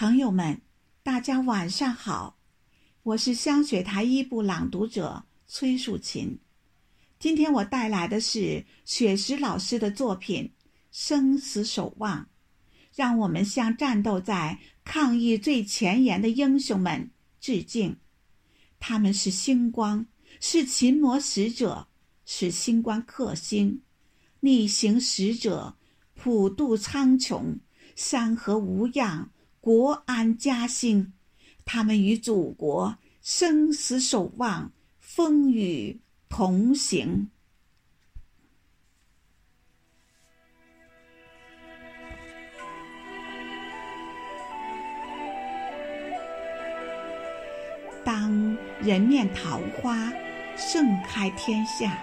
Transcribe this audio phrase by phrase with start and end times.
[0.00, 0.60] 朋友们，
[1.02, 2.38] 大家晚上好，
[3.02, 6.38] 我是香雪台一部朗读者崔树琴。
[7.18, 10.52] 今天我带来的是雪石老师的作品
[10.92, 12.20] 《生死守望》，
[12.94, 17.10] 让我们向战斗在抗疫最前沿的英雄们
[17.40, 17.96] 致敬。
[18.78, 20.06] 他们是星光，
[20.38, 21.88] 是琴魔使者，
[22.24, 23.82] 是星光克星，
[24.38, 25.74] 逆行使者，
[26.14, 27.58] 普渡苍穹，
[27.96, 29.32] 山河无恙。
[29.60, 31.12] 国安家兴，
[31.64, 37.28] 他们与祖国生死守望，风雨同行。
[48.04, 50.10] 当人面桃花
[50.56, 52.02] 盛开天下，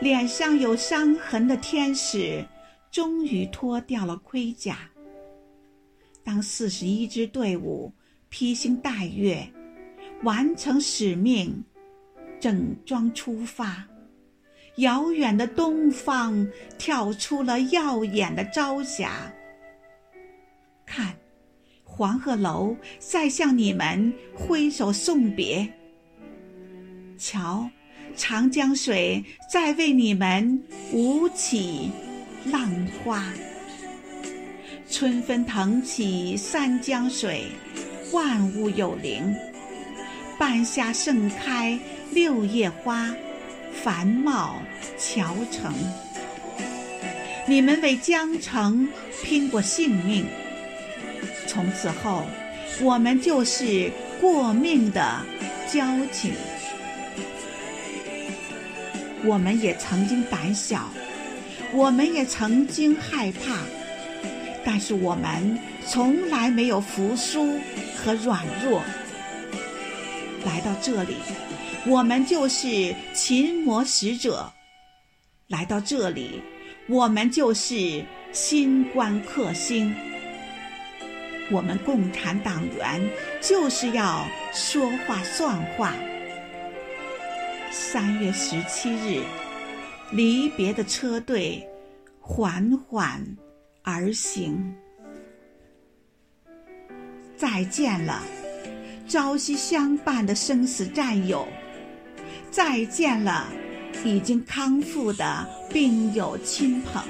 [0.00, 2.46] 脸上有伤痕的天使
[2.90, 4.89] 终于脱掉了盔甲。
[6.30, 7.92] 当四十一支队伍
[8.28, 9.44] 披星戴月，
[10.22, 11.64] 完成使命，
[12.38, 13.84] 整装出发，
[14.76, 16.46] 遥远的东方
[16.78, 19.10] 跳出了耀眼的朝霞。
[20.86, 21.12] 看，
[21.82, 25.68] 黄鹤楼在向你们挥手送别。
[27.18, 27.68] 瞧，
[28.14, 29.20] 长江水
[29.52, 31.90] 在为你们舞起
[32.44, 32.70] 浪
[33.02, 33.20] 花。
[34.90, 37.44] 春风腾起三江水，
[38.12, 39.34] 万物有灵。
[40.36, 41.78] 半夏盛开
[42.10, 43.14] 六叶花，
[43.84, 44.60] 繁茂
[44.98, 45.72] 桥城。
[47.46, 48.88] 你们为江城
[49.22, 50.26] 拼过性命，
[51.46, 52.26] 从此后，
[52.82, 55.24] 我们就是过命的
[55.72, 56.32] 交情。
[59.24, 60.90] 我们也曾经胆小，
[61.72, 63.58] 我们也曾经害怕。
[64.72, 67.58] 但是我们从来没有服输
[67.96, 68.80] 和软弱。
[70.44, 71.16] 来到这里，
[71.88, 74.48] 我们就是秦魔使者；
[75.48, 76.40] 来到这里，
[76.88, 79.92] 我们就是新官克星。
[81.50, 83.10] 我们共产党员
[83.40, 85.92] 就是要说话算话。
[87.72, 89.20] 三月十七日，
[90.12, 91.68] 离别的车队
[92.20, 93.20] 缓缓。
[93.82, 94.74] 而行，
[97.36, 98.22] 再见了，
[99.08, 101.46] 朝夕相伴的生死战友；
[102.50, 103.46] 再见了，
[104.04, 107.02] 已经康复的病友亲朋；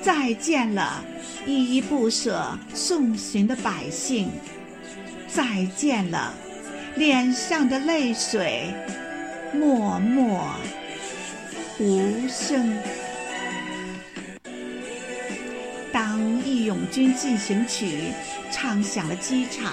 [0.00, 1.04] 再见了，
[1.46, 4.28] 依依不舍送行的百姓；
[5.26, 6.32] 再见了，
[6.94, 8.72] 脸上的泪水
[9.52, 10.54] 默默
[11.80, 12.72] 无声。
[16.72, 17.86] 《勇军进行曲》
[18.52, 19.72] 唱响了机场，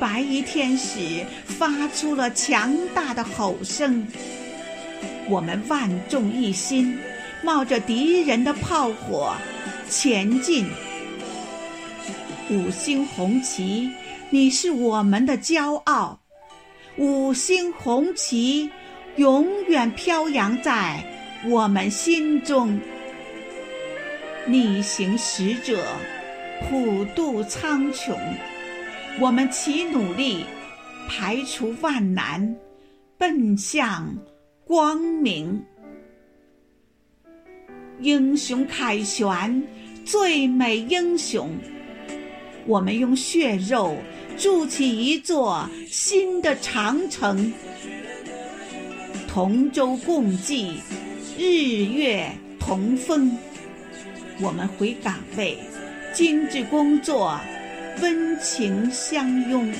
[0.00, 4.08] 白衣天使发出了强大的吼声。
[5.28, 6.98] 我们万众一心，
[7.42, 9.34] 冒着敌人的炮火
[9.90, 10.66] 前进。
[12.48, 13.90] 五星红旗，
[14.30, 16.18] 你是我们的骄傲。
[16.96, 18.70] 五星红旗，
[19.16, 21.04] 永远飘扬在
[21.44, 22.80] 我们心中。
[24.46, 25.82] 逆行使者，
[26.68, 28.14] 普渡苍穹。
[29.18, 30.44] 我们齐努力，
[31.08, 32.54] 排除万难，
[33.16, 34.14] 奔向
[34.64, 35.64] 光明。
[38.00, 39.62] 英雄凯旋，
[40.04, 41.50] 最美英雄。
[42.66, 43.96] 我们用血肉
[44.36, 47.50] 筑起一座新的长城。
[49.26, 50.74] 同舟共济，
[51.38, 52.30] 日月
[52.60, 53.34] 同风。
[54.40, 55.58] 我们回岗位，
[56.12, 57.40] 精致工作，
[58.00, 59.72] 温情相拥，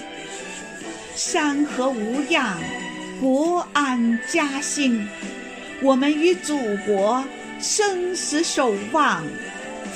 [1.14, 2.56] 山河无恙，
[3.20, 5.08] 国安家兴。
[5.82, 6.56] 我们与祖
[6.86, 7.24] 国
[7.58, 9.24] 生死守望，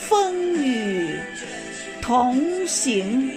[0.08, 1.16] 风雨
[2.02, 3.31] 同行。